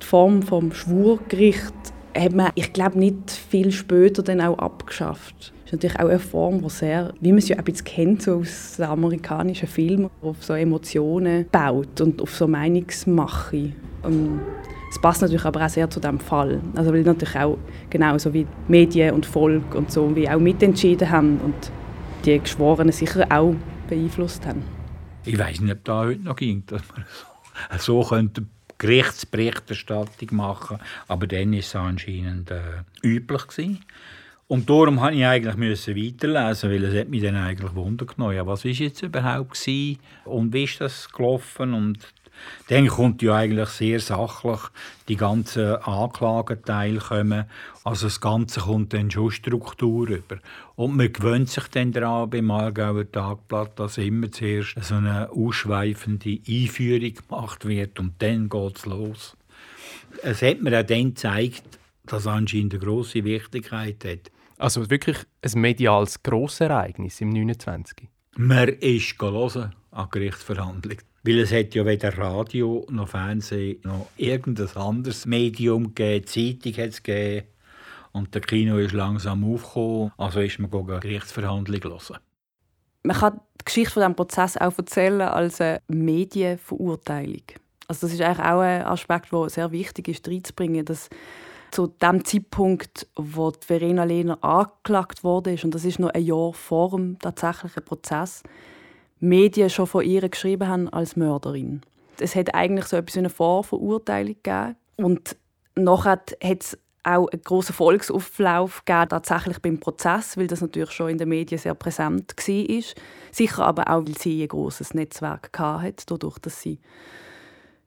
Die 0.00 0.06
Form 0.06 0.40
des 0.40 0.76
Schwurgericht 0.76 1.74
hat 2.16 2.32
man, 2.32 2.50
ich 2.54 2.72
glaube, 2.72 2.98
nicht 2.98 3.30
viel 3.30 3.70
später 3.70 4.22
dann 4.22 4.40
auch 4.40 4.58
abgeschafft. 4.58 5.52
Das 5.64 5.66
ist 5.66 5.72
natürlich 5.72 6.00
auch 6.00 6.08
eine 6.08 6.18
Form, 6.18 6.62
die 6.62 6.70
sehr, 6.70 7.12
wie 7.20 7.28
man 7.28 7.38
es 7.38 7.48
ja 7.48 7.56
ein 7.56 7.64
bisschen 7.64 7.84
kennt, 7.84 8.22
so 8.22 8.36
aus 8.36 8.80
amerikanischen 8.80 9.68
Filmen, 9.68 10.10
auf 10.22 10.42
so 10.42 10.54
Emotionen 10.54 11.46
baut 11.52 12.00
und 12.00 12.20
auf 12.20 12.34
so 12.34 12.48
Meinungsmache. 12.48 13.72
Ähm, 14.04 14.40
es 14.90 14.98
passt 14.98 15.22
natürlich 15.22 15.44
aber 15.44 15.64
auch 15.64 15.68
sehr 15.68 15.88
zu 15.88 16.00
diesem 16.00 16.18
Fall. 16.18 16.60
Also 16.74 16.92
weil 16.92 17.02
natürlich 17.02 17.36
auch 17.36 17.58
genauso 17.88 18.34
wie 18.34 18.46
Medien 18.66 19.14
und 19.14 19.24
Volk 19.24 19.74
und 19.74 19.90
so 19.90 20.14
wie 20.16 20.28
auch 20.28 20.40
mitentschieden 20.40 21.08
haben 21.08 21.38
und 21.38 21.54
die 22.24 22.38
Geschworenen 22.38 22.92
sicher 22.92 23.24
auch 23.30 23.54
beeinflusst 23.88 24.44
haben. 24.44 24.62
Ich 25.24 25.38
weiß 25.38 25.60
nicht, 25.60 25.72
ob 25.72 25.84
da 25.84 26.00
heute 26.00 26.22
noch 26.22 26.36
ging, 26.36 26.64
dass 26.66 26.82
man 26.94 27.78
so, 27.78 28.02
könnte 28.02 28.46
Gerichtsberichterstattung 28.78 30.28
machen, 30.36 30.78
aber 31.06 31.26
dann 31.26 31.52
war 31.52 31.58
es 31.58 31.76
anscheinend 31.76 32.50
äh, 32.50 32.82
üblich 33.02 33.46
gewesen. 33.46 33.84
Und 34.48 34.68
darum 34.68 34.96
musste 34.96 35.12
ich 35.12 35.24
eigentlich 35.24 35.56
weiterlesen, 35.56 36.70
weil 36.70 36.84
es 36.84 36.98
hat 36.98 37.08
mich 37.08 37.22
dann 37.22 37.36
eigentlich 37.36 37.74
Wunder. 37.74 38.06
Ja, 38.32 38.44
was 38.46 38.64
war 38.64 38.70
jetzt 38.72 39.02
überhaupt 39.02 39.52
gewesen 39.52 39.98
und 40.24 40.52
wie 40.52 40.64
ist 40.64 40.80
das 40.80 41.08
gelaufen 41.12 41.74
und 41.74 41.98
dann 42.68 42.86
kommt 42.86 43.22
ja 43.22 43.34
eigentlich 43.34 43.68
sehr 43.70 44.00
sachlich 44.00 44.60
die 45.08 45.16
ganzen 45.16 45.76
Anklageteile 45.76 47.00
kommen. 47.00 47.44
Also 47.84 48.06
das 48.06 48.20
Ganze 48.20 48.60
kommt 48.60 48.92
dann 48.92 49.10
schon 49.10 49.30
Struktur 49.30 50.08
über. 50.08 50.38
Und 50.76 50.96
man 50.96 51.12
gewöhnt 51.12 51.48
sich 51.48 51.68
dann 51.68 51.92
daran 51.92 52.30
beim 52.30 52.50
Aargauer 52.50 53.10
Tagblatt, 53.10 53.78
dass 53.78 53.98
immer 53.98 54.30
zuerst 54.30 54.76
so 54.82 54.94
eine 54.94 55.30
ausschweifende 55.30 56.38
Einführung 56.48 57.14
gemacht 57.14 57.66
wird 57.66 57.98
und 57.98 58.14
dann 58.20 58.48
geht 58.48 58.78
es 58.78 58.86
los. 58.86 59.36
Es 60.22 60.42
hat 60.42 60.60
mir 60.60 60.78
auch 60.78 60.86
dann 60.86 61.14
gezeigt, 61.14 61.78
dass 62.06 62.22
es 62.22 62.26
anscheinend 62.26 62.74
eine 62.74 62.84
grosse 62.84 63.24
Wichtigkeit 63.24 64.04
hat. 64.04 64.30
Also 64.58 64.90
wirklich 64.90 65.16
ein 65.42 65.60
mediales 65.60 66.22
Grossereignis 66.22 67.20
im 67.20 67.30
29. 67.30 68.08
Man 68.36 68.68
ist 68.68 69.20
hören 69.20 69.74
an 69.90 70.08
Gerichtsverhandlungen. 70.10 71.09
Weil 71.22 71.38
es 71.40 71.52
hat 71.52 71.74
ja 71.74 71.84
weder 71.84 72.16
Radio 72.16 72.86
noch 72.90 73.08
Fernsehen 73.08 73.80
noch 73.84 74.08
irgendein 74.16 74.74
anderes 74.76 75.26
Medium 75.26 75.94
gegeben. 75.94 76.26
Zeitung 76.26 76.82
hat 76.82 76.90
es 76.90 77.02
gegeben. 77.02 77.46
Und 78.12 78.34
der 78.34 78.40
Kino 78.40 78.78
ist 78.78 78.92
langsam 78.92 79.44
aufgekommen. 79.44 80.12
Also 80.16 80.40
ist 80.40 80.58
man 80.58 80.72
eine 80.72 81.00
Gerichtsverhandlung 81.00 81.82
hören. 81.82 82.18
Man 83.02 83.16
kann 83.16 83.40
die 83.60 83.64
Geschichte 83.64 83.92
von 83.92 84.00
diesem 84.02 84.16
Prozess 84.16 84.56
auch 84.56 84.76
erzählen 84.76 85.22
als 85.22 85.60
eine 85.60 85.80
Medienverurteilung. 85.88 87.42
Also 87.86 88.06
das 88.06 88.14
ist 88.14 88.20
eigentlich 88.20 88.46
auch 88.46 88.60
ein 88.60 88.82
Aspekt, 88.82 89.32
der 89.32 89.48
sehr 89.48 89.72
wichtig 89.72 90.08
ist, 90.08 90.28
reinzubringen, 90.28 90.84
dass 90.84 91.08
zu 91.70 91.86
dem 91.86 92.24
Zeitpunkt, 92.24 93.06
wo 93.16 93.52
Verena 93.60 94.04
Lehner 94.04 94.42
angeklagt 94.42 95.22
wurde, 95.24 95.56
und 95.62 95.74
das 95.74 95.84
ist 95.84 95.98
noch 95.98 96.10
ein 96.10 96.24
Jahr 96.24 96.52
vor 96.52 96.90
dem 96.90 97.18
tatsächlichen 97.18 97.84
Prozess, 97.84 98.42
Medien 99.20 99.70
schon 99.70 99.86
von 99.86 100.04
ihr 100.04 100.28
geschrieben 100.28 100.66
haben 100.68 100.88
als 100.88 101.16
Mörderin. 101.16 101.82
Es 102.18 102.34
hat 102.34 102.54
eigentlich 102.54 102.86
so 102.86 102.96
etwas 102.96 103.14
wie 103.14 103.20
eine 103.20 103.30
Vorverurteilung 103.30 104.36
gegeben. 104.42 104.76
Und 104.96 105.36
nachher 105.74 106.12
hat 106.12 106.36
es 106.42 106.78
auch 107.02 107.28
einen 107.28 107.42
grossen 107.42 107.74
Volksauflauf 107.74 108.84
gegeben, 108.84 109.08
tatsächlich 109.08 109.58
beim 109.60 109.80
Prozess, 109.80 110.36
weil 110.36 110.46
das 110.46 110.60
natürlich 110.60 110.90
schon 110.90 111.10
in 111.10 111.18
den 111.18 111.28
Medien 111.28 111.58
sehr 111.58 111.74
präsent 111.74 112.34
war. 112.36 112.82
Sicher 113.32 113.64
aber 113.64 113.88
auch, 113.88 114.04
weil 114.04 114.18
sie 114.18 114.42
ein 114.42 114.48
grosses 114.48 114.94
Netzwerk 114.94 115.50
hatte, 115.58 116.04
dadurch, 116.06 116.38
dass 116.38 116.60
sie 116.60 116.78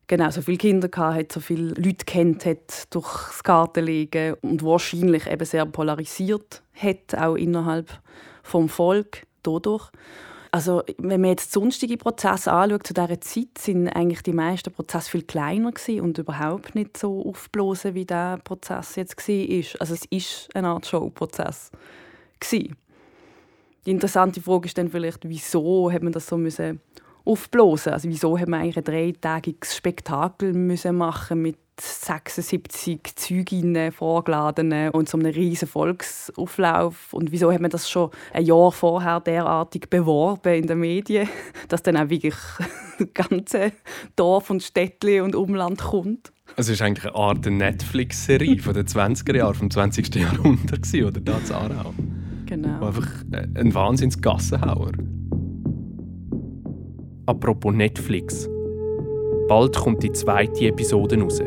genau 0.07 0.29
so 0.31 0.41
viele 0.41 0.57
Kinder 0.57 0.89
hatte, 0.95 1.33
so 1.33 1.39
viele 1.39 1.73
Leute 1.73 2.05
kennt 2.05 2.45
hat 2.45 2.93
durch 2.93 3.27
das 3.27 3.43
Kartenlegen 3.43 4.35
und 4.41 4.63
wahrscheinlich 4.63 5.27
eben 5.27 5.45
sehr 5.45 5.65
polarisiert 5.65 6.63
hat, 6.75 7.15
auch 7.17 7.35
innerhalb 7.35 8.01
vom 8.41 8.69
Volk 8.69 9.25
dadurch. 9.43 9.91
Also, 10.53 10.83
wenn 10.99 11.19
man 11.21 11.31
jetzt 11.31 11.51
sonstige 11.51 11.97
Prozesse 11.97 12.51
anschaut, 12.53 12.85
zu 12.85 12.93
dieser 12.93 13.19
Zeit 13.21 13.57
sind 13.57 13.87
eigentlich 13.87 14.21
die 14.21 14.33
meisten 14.33 14.71
Prozesse 14.71 15.09
viel 15.09 15.23
kleiner 15.23 15.73
und 15.99 16.19
überhaupt 16.19 16.75
nicht 16.75 16.95
so 16.95 17.25
aufblasen, 17.25 17.95
wie 17.95 18.05
der 18.05 18.37
Prozess 18.37 18.95
jetzt 18.95 19.17
war. 19.17 19.81
Also 19.81 19.95
es 19.95 20.05
ist 20.11 20.55
eine 20.55 20.67
Art 20.67 20.85
Showprozess. 20.85 21.71
Die 22.51 22.71
interessante 23.85 24.41
Frage 24.41 24.67
ist 24.67 24.77
dann 24.77 24.89
vielleicht, 24.89 25.27
wieso 25.27 25.91
hat 25.91 26.03
man 26.03 26.13
das 26.13 26.27
so 26.27 26.37
müssen 26.37 26.81
aufblasen? 27.25 27.93
Also 27.93 28.07
wieso 28.07 28.37
hat 28.37 28.47
man 28.47 28.61
eigentlich 28.61 28.77
ein 28.77 28.83
dreitägiges 28.83 29.75
Spektakel 29.75 30.53
müssen 30.53 30.95
machen 30.97 31.41
mit 31.41 31.57
76 31.79 33.15
Zeuginnen, 33.15 33.91
Vorgeladenen 33.91 34.91
und 34.91 35.09
so 35.09 35.17
einem 35.17 35.31
riesen 35.31 35.67
Volksauflauf. 35.67 37.13
Und 37.13 37.31
wieso 37.31 37.51
hat 37.51 37.61
man 37.61 37.71
das 37.71 37.89
schon 37.89 38.11
ein 38.31 38.45
Jahr 38.45 38.71
vorher 38.71 39.19
derartig 39.19 39.89
beworben 39.89 40.53
in 40.53 40.67
den 40.67 40.79
Medien, 40.79 41.27
dass 41.69 41.83
dann 41.83 41.97
auch 41.97 42.09
wirklich 42.09 42.35
das 42.99 43.07
ganze 43.13 43.71
Dorf 44.15 44.49
und 44.49 44.61
Städtli 44.61 45.21
und 45.21 45.35
Umland 45.35 45.81
kommt? 45.81 46.31
Es 46.55 46.69
ist 46.69 46.81
eigentlich 46.81 47.05
eine 47.05 47.15
Art 47.15 47.45
Netflix-Serie 47.45 48.59
von 48.59 48.73
den 48.73 48.85
20er 48.85 49.35
Jahren, 49.35 49.55
vom 49.55 49.71
20. 49.71 50.13
Jahrhundert, 50.15 50.93
oder 50.93 51.19
da 51.19 51.37
in 51.37 51.51
Aarau. 51.51 51.93
Genau. 52.45 52.85
Einfach 52.85 53.07
ein 53.31 53.73
Wahnsinns-Gassenhauer. 53.73 54.91
Apropos 57.25 57.73
Netflix. 57.73 58.47
Bald 59.47 59.75
kommt 59.75 60.03
die 60.03 60.11
zweite 60.11 60.67
Episode 60.67 61.19
raus. 61.19 61.41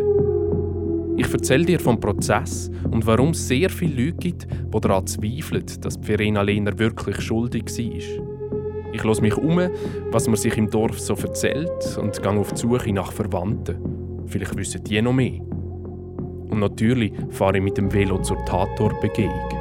Ich 1.18 1.32
erzähle 1.32 1.64
dir 1.64 1.80
vom 1.80 1.98
Prozess 1.98 2.70
und 2.90 3.06
warum 3.06 3.30
es 3.30 3.48
sehr 3.48 3.70
viele 3.70 4.04
Leute 4.04 4.18
gibt, 4.18 4.46
die 4.50 4.80
daran 4.80 5.06
zweifeln, 5.06 5.64
dass 5.80 5.98
Verena 6.02 6.42
Lehner 6.42 6.78
wirklich 6.78 7.20
schuldig 7.20 7.64
war. 7.66 8.92
Ich 8.92 9.02
höre 9.02 9.20
mich 9.22 9.36
um, 9.36 9.60
was 10.10 10.26
man 10.26 10.36
sich 10.36 10.56
im 10.56 10.70
Dorf 10.70 11.00
so 11.00 11.14
erzählt 11.14 11.98
und 12.00 12.22
gehe 12.22 12.32
auf 12.32 12.52
die 12.52 12.60
Suche 12.60 12.92
nach 12.92 13.12
Verwandten. 13.12 13.76
Vielleicht 14.26 14.56
wissen 14.56 14.84
die 14.84 15.00
noch 15.00 15.12
mehr. 15.12 15.40
Und 15.40 16.60
natürlich 16.60 17.12
fahre 17.30 17.56
ich 17.58 17.64
mit 17.64 17.78
dem 17.78 17.92
Velo 17.92 18.20
zur 18.20 18.44
Tatortbegehung. 18.44 19.55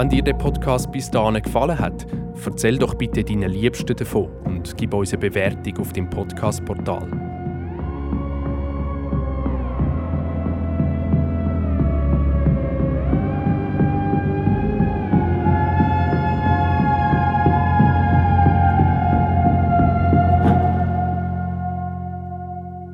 Wenn 0.00 0.08
dir 0.08 0.22
der 0.22 0.32
Podcast 0.32 0.90
bis 0.90 1.10
dahin 1.10 1.42
gefallen 1.42 1.78
hat, 1.78 2.06
erzähl 2.46 2.78
doch 2.78 2.94
bitte 2.94 3.22
deinen 3.22 3.50
Liebsten 3.50 3.94
davon 3.94 4.30
und 4.46 4.74
gib 4.78 4.94
uns 4.94 5.12
eine 5.12 5.20
Bewertung 5.20 5.76
auf 5.76 5.92
dem 5.92 6.08
Podcast-Portal. 6.08 7.06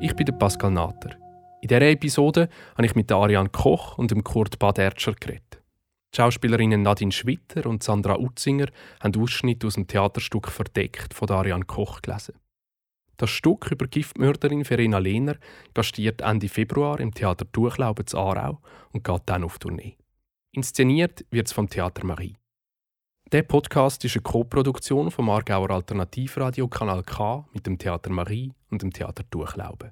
Ich 0.01 0.13
bin 0.13 0.25
der 0.25 0.33
Pascal 0.33 0.71
Natter. 0.71 1.11
In 1.61 1.69
dieser 1.69 1.81
Episode 1.83 2.49
habe 2.75 2.85
ich 2.85 2.95
mit 2.95 3.09
Ariane 3.09 3.47
Koch 3.47 3.97
und 3.97 4.11
dem 4.11 4.25
Kurt 4.25 4.59
Badertscher 4.59 5.13
geredet. 5.13 5.46
Schauspielerinnen 6.17 6.81
Nadine 6.81 7.11
Schwitter 7.11 7.67
und 7.67 7.83
Sandra 7.83 8.17
Utzinger 8.17 8.69
haben 8.99 9.21
Ausschnitte 9.21 9.67
aus 9.67 9.75
dem 9.75 9.85
Theaterstück 9.85 10.47
«Verdeckt» 10.47 11.13
von 11.13 11.29
Ariane 11.29 11.65
Koch 11.65 12.01
gelesen. 12.01 12.33
Das 13.17 13.29
Stück 13.29 13.69
über 13.69 13.85
Giftmörderin 13.85 14.65
Verena 14.65 14.97
Lehner 14.97 15.35
gastiert 15.75 16.21
Ende 16.21 16.49
Februar 16.49 16.99
im 16.99 17.13
Theater 17.13 17.45
Durchlauben 17.45 18.07
zu 18.07 18.17
Aarau 18.17 18.59
und 18.93 19.03
geht 19.03 19.21
dann 19.27 19.43
auf 19.43 19.59
Tournee. 19.59 19.95
Inszeniert 20.53 21.23
wird 21.29 21.45
es 21.45 21.53
vom 21.53 21.69
Theater 21.69 22.03
Marie. 22.03 22.35
Der 23.31 23.43
Podcast 23.43 24.03
ist 24.03 24.15
eine 24.15 24.23
Co-Produktion 24.23 25.11
vom 25.11 25.29
Aargauer 25.29 25.69
Alternativradio 25.69 26.67
Kanal 26.67 27.03
K 27.03 27.47
mit 27.53 27.67
dem 27.67 27.77
Theater 27.77 28.09
Marie 28.09 28.51
und 28.71 28.81
dem 28.81 28.91
Theater 28.91 29.23
Durchlauben. 29.29 29.91